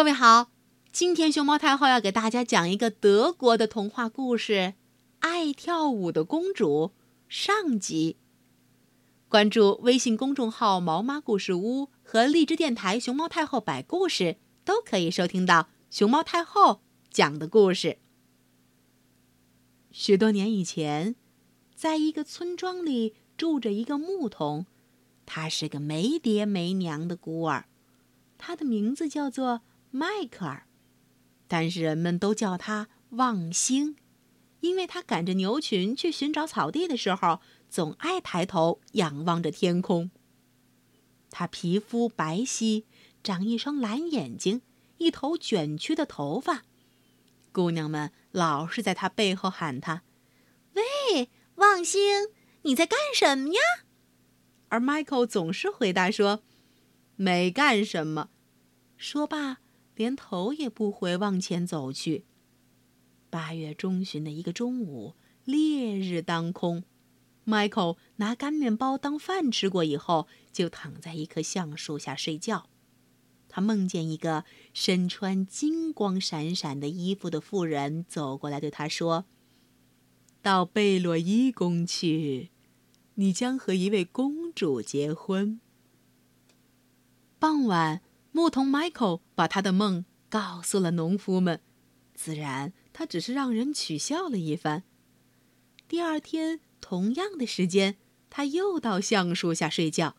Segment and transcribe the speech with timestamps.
[0.00, 0.50] 各位好，
[0.90, 4.52] 今天熊猫太后要给大家讲一个德国的童话故事
[5.18, 6.92] 《爱跳舞的公主》
[7.28, 8.16] 上集。
[9.28, 16.80] 关注微信公众号“毛妈故事屋”和荔枝电台“熊猫太后摆故事”，都可以收听到熊猫太后
[17.10, 17.98] 讲的故事。
[19.90, 21.14] 许多年以前，
[21.74, 24.64] 在一个村庄里住着一个牧童，
[25.26, 27.66] 他是个没爹没娘的孤儿，
[28.38, 29.60] 他的名字叫做
[29.90, 30.66] 迈克尔，
[31.46, 33.96] 但是人们都叫他望星，
[34.60, 37.40] 因为他赶着牛群去寻找草地的时候。
[37.70, 40.10] 总爱抬头仰望着天空。
[41.30, 42.82] 他皮肤白皙，
[43.22, 44.62] 长一双蓝眼睛，
[44.98, 46.64] 一头卷曲的头发。
[47.52, 50.02] 姑娘们老是在他背后喊他
[50.74, 52.30] ：“喂，望星，
[52.62, 53.60] 你在干什么呀？”
[54.68, 56.42] 而 Michael 总是回答说
[57.14, 58.30] ：“没干什么。”
[58.98, 59.60] 说罢，
[60.00, 62.24] 连头也不回往前走去。
[63.28, 66.84] 八月中旬的一个中午，烈日当空。
[67.44, 72.70] Michael 拿干面包当饭吃过以后，就躺在一棵橡树下睡觉。
[73.46, 79.26] 他梦见一个身穿金光闪闪的衣服的妇人走过来，对他说
[80.40, 82.48] ：“到贝洛伊宫去，
[83.16, 85.60] 你将和一位公主结婚。”
[87.38, 88.00] 傍晚，
[88.32, 91.60] 牧童 Michael 把他的梦告诉了农夫们，
[92.14, 94.84] 自然他只是让人取笑了一番。
[95.86, 96.60] 第二天。
[96.82, 97.98] 同样的时间，
[98.30, 100.16] 他又到橡树下睡觉。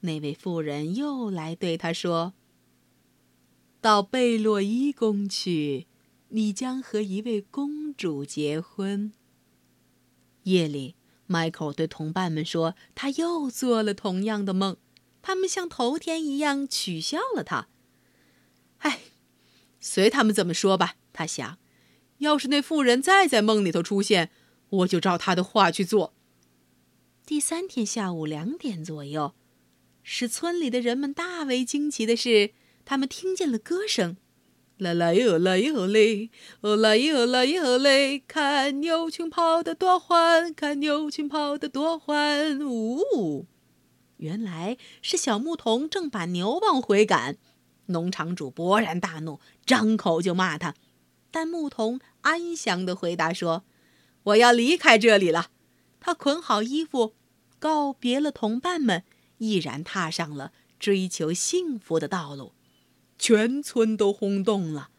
[0.00, 2.32] 那位妇人又来对他说
[3.82, 5.86] ：“到贝洛伊宫去，
[6.30, 9.12] 你将和一位公主结婚。”
[10.44, 10.96] 夜里
[11.28, 14.78] ，Michael 对同伴们说：“他又做了同样的梦。”
[15.22, 17.68] 他们像头天一样取笑了他。
[18.78, 19.00] 哎，
[19.78, 21.58] 随他们怎么说吧，他想。
[22.18, 24.30] 要是那妇人再在梦里头出现，
[24.68, 26.12] 我就照他的话去做。
[27.24, 29.34] 第三天下午两点左右，
[30.02, 32.52] 使村里的人们大为惊奇的是，
[32.84, 34.16] 他们听见了歌声
[34.76, 43.46] ：“啦啦哟啦哟嘞，哦啦哟啦哟嘞，看牛群跑得多欢，看牛群跑得多欢。”呜，
[44.20, 47.36] 原来是小牧童正把牛往回赶。
[47.86, 50.74] 农场主勃然大怒，张口就骂他，
[51.30, 53.64] 但牧童安详地回答说。
[54.24, 55.50] 我要离开这里了。
[55.98, 57.14] 他捆好衣服，
[57.58, 59.02] 告别了同伴们，
[59.38, 62.52] 毅然踏上了追求幸福的道路。
[63.18, 64.90] 全村都轰动了，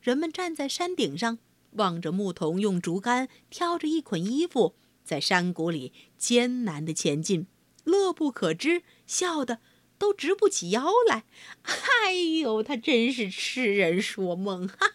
[0.00, 1.38] 人们站在山顶上，
[1.72, 4.74] 望着牧童用竹竿挑着一捆衣服，
[5.04, 7.46] 在山谷里艰难地前进，
[7.84, 9.60] 乐不可支，笑得
[9.98, 11.24] 都直不起腰来。
[11.62, 14.66] 哎呦，他真是痴人说梦！
[14.66, 14.94] 哈哈，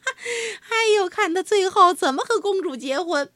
[0.69, 3.31] 哎呦，看他最后怎么和公主结婚。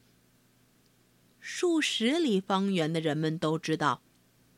[1.38, 4.02] 数十里方圆的人们都知道，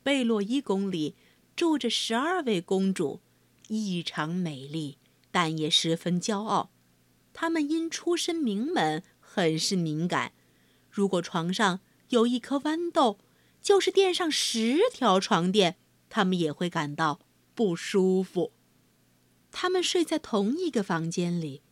[0.02, 1.14] 贝洛伊宫里
[1.54, 3.20] 住着十二位公主，
[3.68, 4.98] 异常美丽，
[5.30, 6.70] 但也十分骄傲。
[7.32, 10.32] 她们因出身名门，很是敏感。
[10.90, 13.18] 如果床上有一颗豌豆，
[13.62, 15.76] 就是垫上十条床垫，
[16.10, 17.20] 他们也会感到
[17.54, 18.52] 不舒服。
[19.50, 21.62] 他们睡在同一个房间里。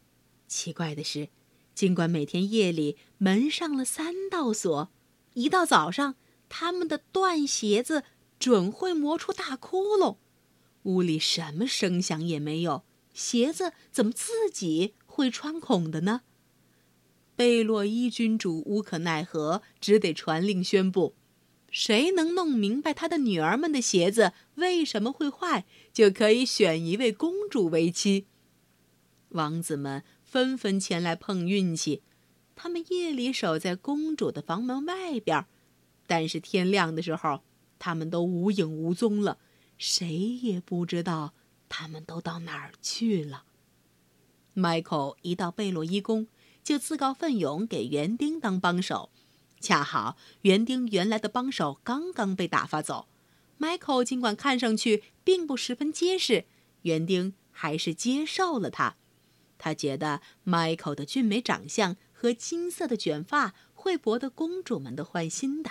[0.46, 1.28] 奇怪的是，
[1.74, 4.90] 尽管每天夜里门上了三道锁。
[5.34, 6.16] 一到早上，
[6.48, 8.04] 他们的断鞋子
[8.38, 10.16] 准会磨出大窟窿。
[10.84, 16.22] 屋里什么声响也没有，鞋子怎么自己会穿孔的呢？
[17.36, 21.14] 贝洛伊君主无可奈何，只得传令宣布：
[21.70, 28.26] 谁能弄明白他的女儿们的鞋子为什么会坏，就可以选一位公主为妻。
[29.30, 32.02] 王子们纷纷前来碰运气。
[32.56, 35.46] 他们夜里守在公主的房门外边，
[36.06, 37.42] 但是天亮的时候，
[37.78, 39.38] 他们都无影无踪了，
[39.78, 41.32] 谁也不知道
[41.70, 43.44] 他们都到哪儿去了。
[44.52, 46.26] 迈克一到贝洛伊宫，
[46.62, 49.10] 就自告奋勇给园丁当帮手，
[49.60, 53.06] 恰好园丁原来的帮手刚刚被打发走。
[53.58, 56.46] Michael 尽管看上去并不十分结实，
[56.82, 58.96] 园丁还是接受了他。
[59.58, 61.96] 他觉得 Michael 的俊美长相。
[62.20, 65.70] 和金色的卷发会博得公主们的欢心的。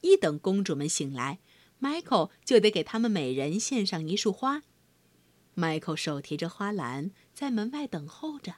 [0.00, 1.38] 一等公主们醒来
[1.80, 4.64] ，Michael 就得给他们每人献上一束花。
[5.54, 8.56] Michael 手提着花篮在门外等候着，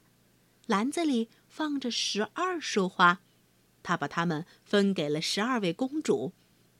[0.66, 3.20] 篮子里放着十二束花，
[3.82, 6.32] 他把它们分给了十二位公主，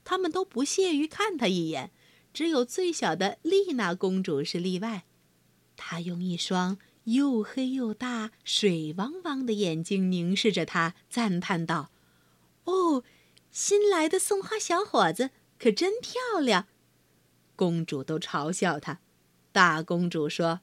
[0.05, 1.91] 他们都不屑于看他一眼，
[2.33, 5.05] 只有最小的丽娜公主是例外。
[5.77, 11.91] 他用一双又黑又大、水汪汪的眼睛凝视着他，赞叹道
[12.65, 13.03] ：“哦，
[13.51, 16.67] 新来的送花小伙子可真漂亮！”
[17.57, 19.01] 公主都嘲笑他。
[19.51, 20.61] 大公主说：“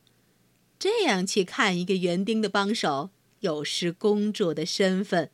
[0.80, 3.10] 这样去看一个园丁的帮手，
[3.42, 5.32] 有失公主的身份。”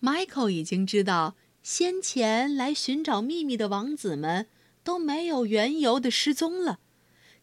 [0.00, 4.46] Michael 已经知道，先前来寻找秘密的王子们
[4.82, 6.80] 都没有缘由的失踪了。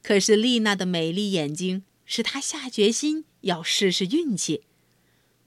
[0.02, 4.64] 可是丽娜的美丽眼睛使他下决心要试试运气。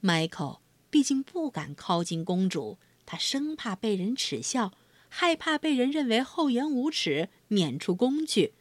[0.03, 0.61] Michael
[0.91, 4.73] 毕竟不敢靠近公主，他生怕被人耻笑，
[5.09, 8.55] 害怕被人认为厚颜无耻，撵出宫去。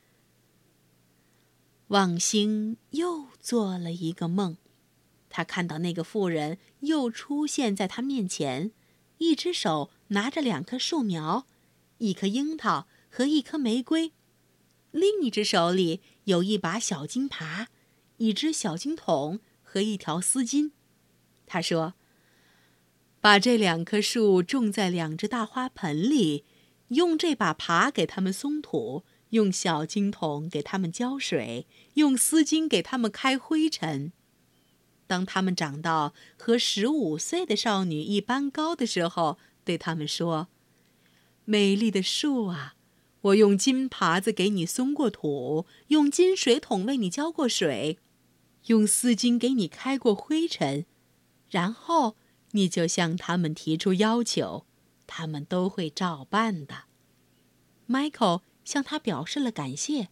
[1.90, 4.58] 望星又做了一个梦。
[5.30, 8.72] 他看到那个妇人又出现在他面前，
[9.20, 11.46] 一只手拿着两棵树苗，
[12.00, 14.12] 一颗樱桃和一颗玫瑰，
[14.92, 17.68] 另一只手里有一把小金耙，
[18.18, 20.72] 一只小金桶和一条丝巾。
[21.46, 21.94] 他说
[23.22, 26.46] ：“把这两棵树种在两只大花盆里，
[26.90, 34.12] 用这把耙给它们松土，用小金桶给它们浇水，用丝巾给它们开灰尘。”
[35.10, 40.50] 当他们长到和十五岁的少女一般高的时候，对他们说
[41.46, 42.76] ：“美丽的树啊，
[43.22, 47.98] 我用金耙子给你松过土，用金水桶为你浇过水，
[48.68, 50.86] 用丝巾给你开过灰尘，
[51.50, 52.16] 然后
[52.52, 54.68] 你就向他们提出要求，
[55.08, 56.84] 他们都会照办的。”
[57.90, 60.10] Michael 向他表示了感谢。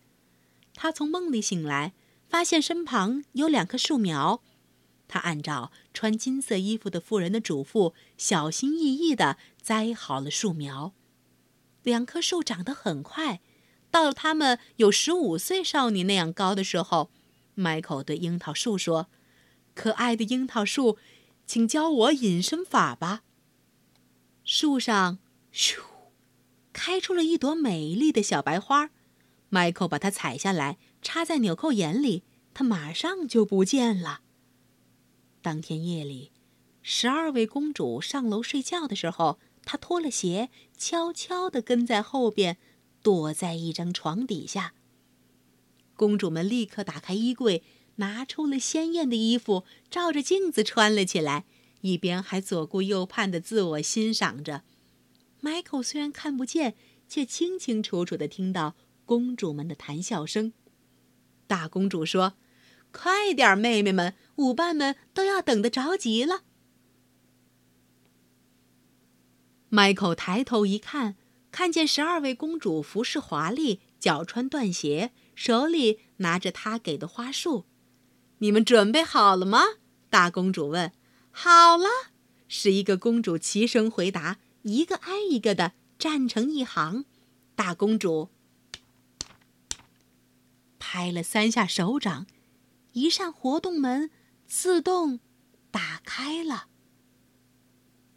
[0.73, 1.93] 他从梦里醒来，
[2.27, 4.41] 发现身旁有两棵树苗。
[5.07, 10.93] 他按照穿金色衣服的妇人的嘱咐，小心翼翼地栽好了树苗。
[11.83, 13.39] 两棵树长得很快，
[13.89, 17.09] 到了它们有十五岁少女那样高的时候，
[17.55, 19.07] 迈克对樱桃树说
[19.73, 20.97] ：“可爱的樱桃树，
[21.45, 23.23] 请教我隐身法吧。”
[24.43, 25.19] 树上
[25.53, 25.79] 咻，
[26.73, 28.89] 开出了一朵美丽的小白花。
[29.49, 32.23] 迈克把它采下来，插在纽扣眼里，
[32.53, 34.21] 它马上就不见了。
[35.47, 36.33] 当天夜里，
[36.81, 42.57] 十二位公主上楼睡觉的时候，她脱了鞋，悄悄地跟在后边，
[43.01, 44.73] 躲在一张床底下。
[45.95, 47.63] 公主们立刻打开衣柜，
[47.95, 51.45] 拿出了鲜艳的衣服，照着镜子穿了起来，
[51.79, 54.63] 一边还左顾右盼地自我欣赏着。
[55.41, 56.75] Michael 虽然看不见，
[57.07, 60.51] 却清清楚楚地听到公主们的谈笑声。
[61.47, 62.33] 大公主说。
[62.91, 66.41] 快点，妹妹们，舞伴们都要等得着急了。
[69.69, 71.15] 迈克抬头一看，
[71.51, 77.65] 看见十二位公主服饰华丽，脚穿缎鞋，手里拿着他给的花束。
[78.39, 79.61] 你们准备好了吗？
[80.09, 80.91] 大公主问。
[81.31, 81.87] 好了，
[82.47, 87.05] 十一个公主齐声回答，一个挨一个的站成一行。
[87.55, 88.29] 大公主
[90.79, 92.25] 拍了三下手掌。
[92.97, 94.09] 一扇活动门
[94.47, 95.19] 自动
[95.69, 96.67] 打开了。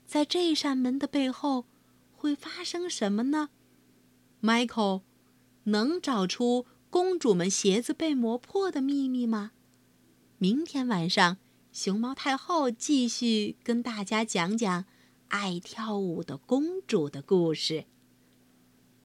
[0.06, 1.66] 在这扇门的背后，
[2.10, 3.50] 会发生什么呢
[4.40, 5.02] ？Michael
[5.64, 9.52] 能找出公主们鞋子被磨破的秘密吗？
[10.38, 11.36] 明天晚上，
[11.70, 14.86] 熊猫太后继续跟大家讲讲
[15.28, 17.84] 爱跳舞的公主的故事。